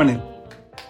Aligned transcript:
Morning. 0.00 0.22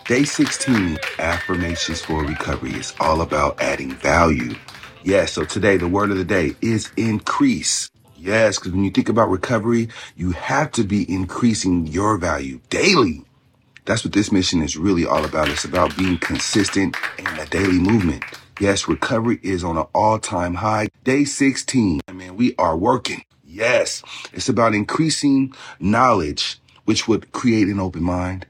Day 0.04 0.22
16, 0.22 0.96
affirmations 1.18 2.00
for 2.00 2.22
recovery, 2.22 2.70
is 2.74 2.94
all 3.00 3.22
about 3.22 3.60
adding 3.60 3.90
value. 3.90 4.54
Yes, 5.02 5.32
so 5.32 5.44
today 5.44 5.76
the 5.76 5.88
word 5.88 6.12
of 6.12 6.16
the 6.16 6.24
day 6.24 6.54
is 6.62 6.92
increase. 6.96 7.90
Yes, 8.16 8.56
because 8.56 8.70
when 8.70 8.84
you 8.84 8.92
think 8.92 9.08
about 9.08 9.28
recovery, 9.28 9.88
you 10.14 10.30
have 10.30 10.70
to 10.70 10.84
be 10.84 11.12
increasing 11.12 11.88
your 11.88 12.18
value 12.18 12.60
daily. 12.70 13.24
That's 13.84 14.04
what 14.04 14.12
this 14.12 14.30
mission 14.30 14.62
is 14.62 14.76
really 14.76 15.06
all 15.06 15.24
about. 15.24 15.48
It's 15.48 15.64
about 15.64 15.96
being 15.96 16.16
consistent 16.18 16.96
in 17.18 17.26
a 17.26 17.46
daily 17.46 17.80
movement. 17.80 18.22
Yes, 18.60 18.86
recovery 18.86 19.40
is 19.42 19.64
on 19.64 19.76
an 19.76 19.86
all-time 19.92 20.54
high. 20.54 20.86
Day 21.02 21.24
16. 21.24 22.02
I 22.06 22.12
mean, 22.12 22.36
we 22.36 22.54
are 22.60 22.76
working. 22.76 23.24
Yes, 23.44 24.04
it's 24.32 24.48
about 24.48 24.72
increasing 24.72 25.52
knowledge, 25.80 26.60
which 26.84 27.08
would 27.08 27.32
create 27.32 27.66
an 27.66 27.80
open 27.80 28.04
mind. 28.04 28.46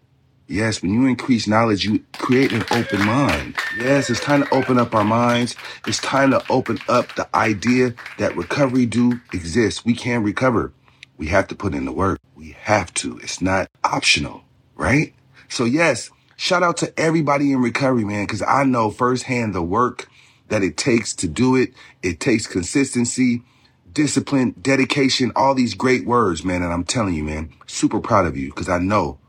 Yes, 0.50 0.82
when 0.82 0.92
you 0.92 1.06
increase 1.06 1.46
knowledge, 1.46 1.84
you 1.84 2.04
create 2.14 2.50
an 2.50 2.64
open 2.72 3.06
mind. 3.06 3.54
Yes, 3.78 4.10
it's 4.10 4.18
time 4.18 4.42
to 4.42 4.52
open 4.52 4.80
up 4.80 4.96
our 4.96 5.04
minds. 5.04 5.54
It's 5.86 5.98
time 5.98 6.32
to 6.32 6.42
open 6.50 6.80
up 6.88 7.14
the 7.14 7.28
idea 7.36 7.94
that 8.18 8.36
recovery 8.36 8.84
do 8.84 9.20
exist. 9.32 9.84
We 9.84 9.94
can 9.94 10.24
recover. 10.24 10.72
We 11.16 11.28
have 11.28 11.46
to 11.48 11.54
put 11.54 11.72
in 11.72 11.84
the 11.84 11.92
work. 11.92 12.18
We 12.34 12.56
have 12.62 12.92
to. 12.94 13.16
It's 13.18 13.40
not 13.40 13.70
optional, 13.84 14.42
right? 14.74 15.14
So 15.48 15.66
yes, 15.66 16.10
shout 16.34 16.64
out 16.64 16.78
to 16.78 16.98
everybody 16.98 17.52
in 17.52 17.62
recovery, 17.62 18.04
man, 18.04 18.24
because 18.24 18.42
I 18.42 18.64
know 18.64 18.90
firsthand 18.90 19.54
the 19.54 19.62
work 19.62 20.08
that 20.48 20.64
it 20.64 20.76
takes 20.76 21.14
to 21.14 21.28
do 21.28 21.54
it. 21.54 21.74
It 22.02 22.18
takes 22.18 22.48
consistency, 22.48 23.44
discipline, 23.92 24.56
dedication, 24.60 25.30
all 25.36 25.54
these 25.54 25.74
great 25.74 26.04
words, 26.04 26.44
man. 26.44 26.64
And 26.64 26.72
I'm 26.72 26.82
telling 26.82 27.14
you, 27.14 27.22
man, 27.22 27.50
super 27.68 28.00
proud 28.00 28.26
of 28.26 28.36
you 28.36 28.48
because 28.48 28.68
I 28.68 28.80
know 28.80 29.19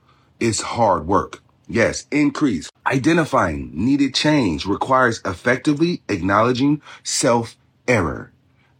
it's 0.41 0.61
hard 0.61 1.07
work. 1.07 1.41
Yes, 1.67 2.07
increase. 2.11 2.69
Identifying 2.85 3.71
needed 3.73 4.13
change 4.13 4.65
requires 4.65 5.21
effectively 5.23 6.01
acknowledging 6.09 6.81
self 7.03 7.55
error. 7.87 8.31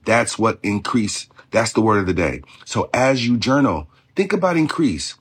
That's 0.04 0.38
what 0.38 0.60
increase. 0.64 1.30
That's 1.52 1.74
the 1.74 1.82
word 1.82 2.00
of 2.00 2.08
the 2.08 2.14
day. 2.14 2.42
So 2.66 2.90
as 2.94 3.26
you 3.26 3.38
journal, 3.38 3.88
think 4.16 4.34
about 4.34 4.58
increase. 4.58 5.16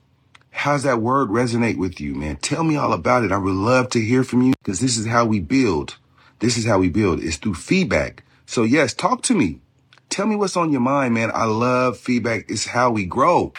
How's 0.49 0.83
that 0.83 1.01
word 1.01 1.29
resonate 1.29 1.77
with 1.77 2.01
you, 2.01 2.13
man? 2.15 2.37
Tell 2.37 2.63
me 2.63 2.75
all 2.75 2.91
about 2.91 3.23
it. 3.23 3.31
I 3.31 3.37
would 3.37 3.53
love 3.53 3.89
to 3.91 4.01
hear 4.01 4.23
from 4.23 4.41
you 4.41 4.53
because 4.63 4.79
this 4.79 4.97
is 4.97 5.05
how 5.05 5.25
we 5.25 5.39
build. 5.39 5.97
This 6.39 6.57
is 6.57 6.65
how 6.65 6.79
we 6.79 6.89
build. 6.89 7.23
It's 7.23 7.37
through 7.37 7.53
feedback. 7.53 8.23
So 8.45 8.63
yes, 8.63 8.93
talk 8.93 9.21
to 9.23 9.35
me. 9.35 9.61
Tell 10.09 10.25
me 10.25 10.35
what's 10.35 10.57
on 10.57 10.73
your 10.73 10.81
mind, 10.81 11.13
man. 11.13 11.31
I 11.33 11.45
love 11.45 11.97
feedback. 11.97 12.49
It's 12.49 12.65
how 12.65 12.91
we 12.91 13.05
grow. 13.05 13.53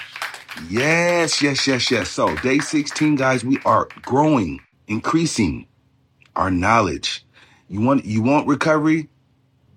Yes, 0.69 1.41
yes, 1.43 1.67
yes, 1.67 1.91
yes. 1.91 2.11
So 2.11 2.37
day 2.37 2.59
16, 2.59 3.17
guys, 3.17 3.45
we 3.45 3.59
are 3.65 3.89
growing, 4.03 4.61
increasing 4.87 5.67
our 6.37 6.51
knowledge. 6.51 7.25
You 7.69 7.81
want, 7.81 8.05
you 8.05 8.23
want 8.23 8.47
recovery? 8.47 9.09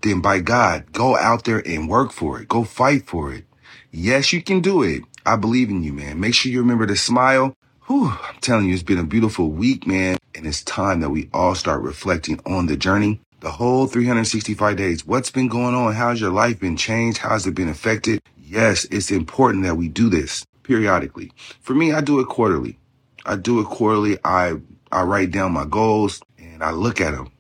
Then 0.01 0.22
by 0.22 0.39
God, 0.39 0.91
go 0.91 1.17
out 1.17 1.45
there 1.45 1.66
and 1.66 1.89
work 1.89 2.11
for 2.11 2.41
it. 2.41 2.47
Go 2.47 2.63
fight 2.63 3.07
for 3.07 3.33
it. 3.33 3.45
Yes, 3.91 4.33
you 4.33 4.41
can 4.41 4.59
do 4.59 4.83
it. 4.83 5.03
I 5.25 5.38
believe 5.38 5.69
in 5.69 5.83
you, 5.83 5.94
man. 5.94 6.19
Make 6.19 6.35
sure 6.35 6.51
you 6.51 6.59
remember 6.59 6.85
to 6.88 6.95
smile. 6.95 7.55
Whew, 7.88 8.09
I'm 8.09 8.39
telling 8.41 8.67
you, 8.67 8.73
it's 8.73 8.83
been 8.83 8.99
a 8.99 9.03
beautiful 9.03 9.49
week, 9.49 9.88
man. 9.88 10.17
And 10.35 10.45
it's 10.45 10.63
time 10.63 10.99
that 10.99 11.09
we 11.09 11.29
all 11.33 11.55
start 11.55 11.81
reflecting 11.81 12.39
on 12.45 12.67
the 12.67 12.75
journey. 12.75 13.22
The 13.39 13.51
whole 13.51 13.88
365 13.88 14.75
days. 14.75 15.05
What's 15.05 15.31
been 15.31 15.47
going 15.47 15.73
on? 15.73 15.94
How's 15.94 16.19
your 16.19 16.31
life 16.31 16.59
been 16.59 16.75
changed? 16.75 17.19
How's 17.19 17.47
it 17.47 17.55
been 17.55 17.69
affected? 17.69 18.22
Yes, 18.38 18.85
it's 18.91 19.11
important 19.11 19.63
that 19.63 19.75
we 19.78 19.88
do 19.88 20.09
this 20.09 20.45
periodically. 20.65 21.31
For 21.61 21.73
me, 21.73 21.93
I 21.93 22.01
do 22.01 22.19
it 22.19 22.27
quarterly. 22.27 22.77
I 23.25 23.35
do 23.35 23.59
it 23.59 23.65
quarterly. 23.65 24.17
I, 24.23 24.55
I 24.91 25.03
write 25.03 25.31
down 25.31 25.51
my 25.51 25.65
goals 25.65 26.21
and 26.37 26.63
I 26.63 26.71
look 26.71 27.01
at 27.01 27.11
them 27.11 27.31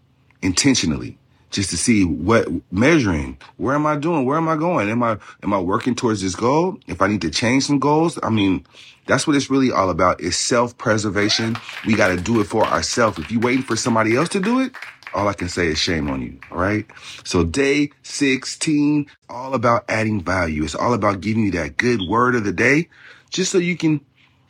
intentionally 0.41 1.17
just 1.51 1.69
to 1.69 1.77
see 1.77 2.03
what 2.03 2.47
measuring, 2.71 3.37
where 3.57 3.75
am 3.75 3.85
I 3.85 3.95
doing? 3.95 4.25
Where 4.25 4.37
am 4.37 4.49
I 4.49 4.57
going? 4.57 4.89
Am 4.89 5.01
I, 5.01 5.17
am 5.41 5.53
I 5.53 5.59
working 5.59 5.95
towards 5.95 6.21
this 6.21 6.35
goal? 6.35 6.77
If 6.85 7.01
I 7.01 7.07
need 7.07 7.21
to 7.21 7.29
change 7.29 7.63
some 7.63 7.79
goals, 7.79 8.19
I 8.21 8.29
mean, 8.29 8.65
that's 9.07 9.25
what 9.25 9.35
it's 9.35 9.49
really 9.49 9.71
all 9.71 9.89
about 9.89 10.19
is 10.19 10.35
self-preservation. 10.35 11.55
We 11.85 11.95
got 11.95 12.09
to 12.09 12.17
do 12.17 12.41
it 12.41 12.45
for 12.45 12.65
ourselves. 12.65 13.19
If 13.19 13.31
you're 13.31 13.41
waiting 13.41 13.63
for 13.63 13.77
somebody 13.77 14.17
else 14.17 14.29
to 14.29 14.41
do 14.41 14.59
it, 14.59 14.73
all 15.13 15.29
I 15.29 15.33
can 15.33 15.47
say 15.47 15.67
is 15.67 15.79
shame 15.79 16.09
on 16.09 16.21
you. 16.21 16.37
All 16.51 16.57
right. 16.57 16.85
So 17.23 17.45
day 17.45 17.91
16, 18.03 19.05
all 19.29 19.53
about 19.53 19.85
adding 19.87 20.21
value. 20.21 20.63
It's 20.63 20.75
all 20.75 20.93
about 20.93 21.21
giving 21.21 21.45
you 21.45 21.51
that 21.51 21.77
good 21.77 22.01
word 22.01 22.35
of 22.35 22.43
the 22.43 22.51
day 22.51 22.89
just 23.35 23.51
so 23.51 23.57
you 23.57 23.75
can, 23.75 23.99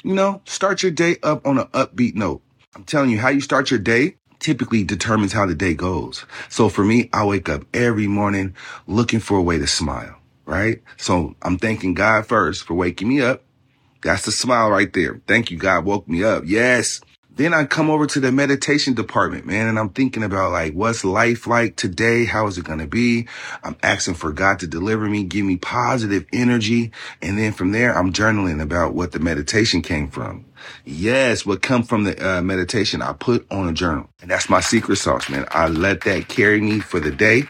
you 0.04 0.14
know, 0.14 0.42
start 0.46 0.84
your 0.84 0.92
day 0.92 1.18
up 1.24 1.46
on 1.48 1.58
an 1.58 1.66
upbeat 1.68 2.14
note. 2.14 2.44
I'm 2.76 2.84
telling 2.84 3.10
you 3.10 3.18
how 3.18 3.30
you 3.30 3.42
start 3.42 3.72
your 3.72 3.80
day 3.80 4.18
typically 4.40 4.84
determines 4.84 5.34
how 5.34 5.48
the 5.48 5.56
day 5.56 5.74
goes. 5.74 6.24
So 6.50 6.70
for 6.70 6.86
me, 6.86 7.10
I 7.12 7.26
wake 7.26 7.50
up 7.50 7.64
every 7.74 8.06
morning 8.06 8.56
looking 8.86 9.20
for 9.20 9.38
a 9.40 9.42
way 9.42 9.58
to 9.58 9.66
smile, 9.66 10.16
right? 10.46 10.84
So 10.98 11.36
I'm 11.42 11.58
thanking 11.58 11.96
God 11.96 12.28
first 12.28 12.64
for 12.66 12.76
waking 12.76 13.08
me 13.08 13.22
up. 13.22 13.44
That's 14.04 14.26
the 14.26 14.32
smile 14.32 14.70
right 14.70 14.94
there. 14.94 15.20
Thank 15.26 15.50
you. 15.50 15.58
God 15.58 15.84
woke 15.84 16.08
me 16.08 16.24
up. 16.24 16.44
Yes. 16.46 17.02
Then 17.36 17.54
I 17.54 17.66
come 17.66 17.90
over 17.90 18.08
to 18.08 18.22
the 18.22 18.32
meditation 18.32 18.94
department, 18.94 19.46
man, 19.46 19.68
and 19.68 19.78
I'm 19.78 19.90
thinking 19.90 20.24
about 20.24 20.54
like, 20.54 20.74
what's 20.74 21.04
life 21.04 21.48
like 21.48 21.76
today? 21.76 22.26
How 22.26 22.48
is 22.48 22.58
it 22.58 22.66
going 22.66 22.80
to 22.80 22.88
be? 22.88 23.28
I'm 23.64 23.76
asking 23.84 24.14
for 24.16 24.32
God 24.32 24.60
to 24.60 24.68
deliver 24.68 25.08
me, 25.10 25.24
give 25.24 25.46
me 25.46 25.58
positive 25.58 26.26
energy. 26.32 26.92
And 27.22 27.38
then 27.38 27.52
from 27.52 27.74
there, 27.74 27.98
I'm 27.98 28.14
journaling 28.14 28.62
about 28.62 28.94
what 28.94 29.12
the 29.12 29.20
meditation 29.20 29.82
came 29.82 30.10
from. 30.10 30.46
Yes, 30.86 31.46
what 31.46 31.62
come 31.62 31.84
from 31.84 32.06
the 32.06 32.38
uh, 32.38 32.42
meditation, 32.42 33.02
I 33.02 33.14
put 33.14 33.46
on 33.52 33.68
a 33.68 33.74
journal 33.74 34.10
and 34.22 34.32
that's 34.32 34.50
my 34.50 34.62
secret 34.62 34.98
sauce, 34.98 35.30
man. 35.30 35.46
I 35.52 35.68
let 35.68 36.02
that 36.02 36.30
carry 36.30 36.62
me 36.62 36.80
for 36.80 37.00
the 37.00 37.12
day. 37.12 37.44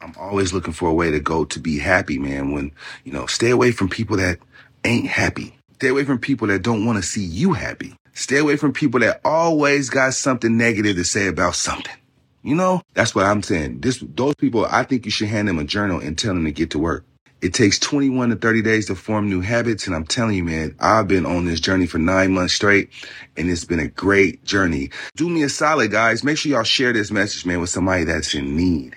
I'm 0.00 0.14
always 0.18 0.52
looking 0.52 0.72
for 0.72 0.88
a 0.88 0.94
way 0.94 1.10
to 1.10 1.20
go 1.20 1.44
to 1.46 1.60
be 1.60 1.78
happy, 1.78 2.18
man. 2.18 2.52
When, 2.52 2.72
you 3.04 3.12
know, 3.12 3.26
stay 3.26 3.50
away 3.50 3.72
from 3.72 3.88
people 3.88 4.16
that 4.18 4.38
ain't 4.84 5.06
happy. 5.06 5.57
Stay 5.78 5.90
away 5.90 6.04
from 6.04 6.18
people 6.18 6.48
that 6.48 6.62
don't 6.62 6.84
want 6.84 6.96
to 6.96 7.08
see 7.08 7.22
you 7.22 7.52
happy. 7.52 7.94
Stay 8.12 8.38
away 8.38 8.56
from 8.56 8.72
people 8.72 8.98
that 8.98 9.20
always 9.24 9.88
got 9.88 10.12
something 10.12 10.56
negative 10.56 10.96
to 10.96 11.04
say 11.04 11.28
about 11.28 11.54
something. 11.54 11.94
You 12.42 12.56
know, 12.56 12.82
that's 12.94 13.14
what 13.14 13.26
I'm 13.26 13.44
saying. 13.44 13.78
This, 13.78 14.02
those 14.02 14.34
people, 14.34 14.66
I 14.68 14.82
think 14.82 15.04
you 15.04 15.12
should 15.12 15.28
hand 15.28 15.46
them 15.46 15.60
a 15.60 15.62
journal 15.62 16.00
and 16.00 16.18
tell 16.18 16.34
them 16.34 16.44
to 16.46 16.50
get 16.50 16.70
to 16.70 16.80
work. 16.80 17.04
It 17.42 17.54
takes 17.54 17.78
21 17.78 18.30
to 18.30 18.34
30 18.34 18.62
days 18.62 18.86
to 18.86 18.96
form 18.96 19.30
new 19.30 19.40
habits. 19.40 19.86
And 19.86 19.94
I'm 19.94 20.04
telling 20.04 20.34
you, 20.34 20.42
man, 20.42 20.74
I've 20.80 21.06
been 21.06 21.24
on 21.24 21.44
this 21.44 21.60
journey 21.60 21.86
for 21.86 21.98
nine 21.98 22.32
months 22.32 22.54
straight 22.54 22.90
and 23.36 23.48
it's 23.48 23.64
been 23.64 23.78
a 23.78 23.86
great 23.86 24.42
journey. 24.44 24.90
Do 25.14 25.28
me 25.28 25.44
a 25.44 25.48
solid, 25.48 25.92
guys. 25.92 26.24
Make 26.24 26.38
sure 26.38 26.50
y'all 26.50 26.64
share 26.64 26.92
this 26.92 27.12
message, 27.12 27.46
man, 27.46 27.60
with 27.60 27.70
somebody 27.70 28.02
that's 28.02 28.34
in 28.34 28.56
need. 28.56 28.96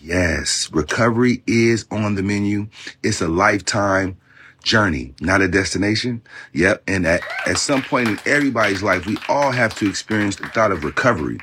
Yes, 0.00 0.70
recovery 0.72 1.42
is 1.46 1.84
on 1.90 2.14
the 2.14 2.22
menu. 2.22 2.68
It's 3.02 3.20
a 3.20 3.28
lifetime 3.28 4.16
journey, 4.66 5.14
not 5.20 5.40
a 5.40 5.48
destination. 5.48 6.20
Yep. 6.52 6.82
And 6.88 7.06
at, 7.06 7.22
at 7.46 7.56
some 7.56 7.82
point 7.82 8.08
in 8.08 8.18
everybody's 8.26 8.82
life, 8.82 9.06
we 9.06 9.16
all 9.28 9.52
have 9.52 9.74
to 9.76 9.88
experience 9.88 10.36
the 10.36 10.48
thought 10.48 10.72
of 10.72 10.84
recovery. 10.84 11.38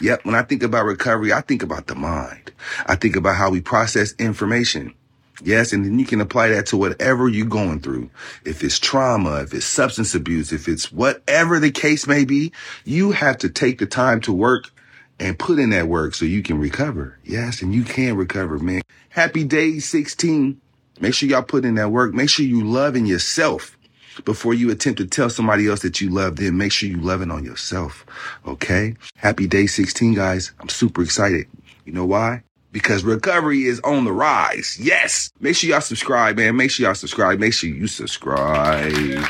Yep. 0.00 0.24
When 0.24 0.36
I 0.36 0.42
think 0.42 0.62
about 0.62 0.86
recovery, 0.86 1.32
I 1.32 1.40
think 1.40 1.62
about 1.62 1.88
the 1.88 1.96
mind. 1.96 2.52
I 2.86 2.94
think 2.94 3.16
about 3.16 3.34
how 3.34 3.50
we 3.50 3.60
process 3.60 4.14
information. 4.18 4.94
Yes. 5.42 5.72
And 5.72 5.84
then 5.84 5.98
you 5.98 6.06
can 6.06 6.20
apply 6.20 6.48
that 6.48 6.66
to 6.66 6.76
whatever 6.76 7.28
you're 7.28 7.46
going 7.46 7.80
through. 7.80 8.10
If 8.44 8.62
it's 8.62 8.78
trauma, 8.78 9.42
if 9.42 9.52
it's 9.52 9.66
substance 9.66 10.14
abuse, 10.14 10.52
if 10.52 10.68
it's 10.68 10.90
whatever 10.92 11.58
the 11.58 11.72
case 11.72 12.06
may 12.06 12.24
be, 12.24 12.52
you 12.84 13.10
have 13.10 13.38
to 13.38 13.48
take 13.48 13.78
the 13.78 13.86
time 13.86 14.20
to 14.22 14.32
work 14.32 14.70
and 15.18 15.36
put 15.36 15.58
in 15.58 15.70
that 15.70 15.88
work 15.88 16.14
so 16.14 16.24
you 16.24 16.44
can 16.44 16.60
recover. 16.60 17.18
Yes. 17.24 17.60
And 17.60 17.74
you 17.74 17.82
can 17.82 18.16
recover, 18.16 18.58
man. 18.58 18.82
Happy 19.08 19.42
day 19.42 19.80
16. 19.80 20.60
Make 21.00 21.14
sure 21.14 21.28
y'all 21.28 21.42
put 21.42 21.64
in 21.64 21.74
that 21.76 21.90
work. 21.90 22.14
Make 22.14 22.30
sure 22.30 22.44
you 22.44 22.64
love 22.64 22.96
in 22.96 23.06
yourself 23.06 23.76
before 24.24 24.54
you 24.54 24.70
attempt 24.70 24.98
to 24.98 25.06
tell 25.06 25.30
somebody 25.30 25.68
else 25.68 25.80
that 25.80 26.00
you 26.00 26.10
love 26.10 26.36
them. 26.36 26.58
Make 26.58 26.72
sure 26.72 26.88
you 26.88 26.98
love 26.98 27.22
it 27.22 27.30
on 27.30 27.44
yourself. 27.44 28.04
Okay. 28.46 28.96
Happy 29.16 29.46
day 29.46 29.66
16, 29.66 30.14
guys. 30.14 30.52
I'm 30.60 30.68
super 30.68 31.02
excited. 31.02 31.46
You 31.84 31.92
know 31.92 32.04
why? 32.04 32.42
because 32.72 33.02
recovery 33.04 33.64
is 33.64 33.80
on 33.80 34.04
the 34.04 34.12
rise. 34.12 34.78
Yes. 34.80 35.32
Make 35.40 35.56
sure 35.56 35.70
y'all 35.70 35.80
subscribe, 35.80 36.36
man. 36.36 36.56
Make 36.56 36.70
sure 36.70 36.86
y'all 36.86 36.94
subscribe. 36.94 37.38
Make 37.38 37.52
sure 37.52 37.70
you 37.70 37.86
subscribe. 37.86 39.24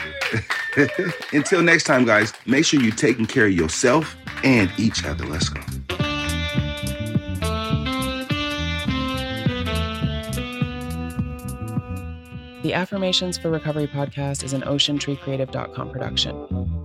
Until 1.33 1.63
next 1.63 1.85
time, 1.85 2.05
guys, 2.05 2.33
make 2.47 2.65
sure 2.65 2.81
you're 2.81 2.95
taking 2.95 3.27
care 3.27 3.47
of 3.47 3.53
yourself 3.53 4.17
and 4.45 4.71
each 4.79 5.05
other. 5.05 5.25
Let's 5.25 5.49
go. 5.49 5.68
The 12.69 12.75
Affirmations 12.75 13.39
for 13.39 13.49
Recovery 13.49 13.87
podcast 13.87 14.45
is 14.45 14.53
an 14.53 14.61
OceanTreeCreative.com 14.61 15.91
production. 15.91 16.78